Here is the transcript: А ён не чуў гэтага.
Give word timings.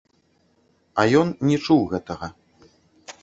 А 1.03 1.03
ён 1.19 1.27
не 1.49 1.57
чуў 1.67 1.81
гэтага. 1.91 2.27